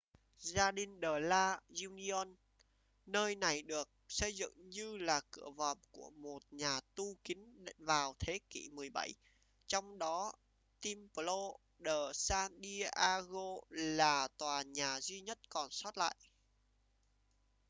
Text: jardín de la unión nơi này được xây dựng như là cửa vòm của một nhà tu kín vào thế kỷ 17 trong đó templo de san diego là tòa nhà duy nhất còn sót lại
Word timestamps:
jardín 0.37 0.99
de 1.01 1.19
la 1.19 1.59
unión 1.87 2.35
nơi 3.05 3.35
này 3.35 3.61
được 3.61 3.89
xây 4.07 4.35
dựng 4.35 4.69
như 4.69 4.97
là 4.97 5.21
cửa 5.31 5.49
vòm 5.49 5.77
của 5.91 6.09
một 6.09 6.43
nhà 6.51 6.79
tu 6.95 7.15
kín 7.23 7.65
vào 7.77 8.15
thế 8.19 8.39
kỷ 8.49 8.69
17 8.69 9.13
trong 9.67 9.97
đó 9.99 10.33
templo 10.81 11.51
de 11.79 11.95
san 12.13 12.59
diego 12.61 13.55
là 13.69 14.27
tòa 14.27 14.61
nhà 14.61 14.99
duy 15.01 15.21
nhất 15.21 15.39
còn 15.49 15.71
sót 15.71 15.97
lại 15.97 16.15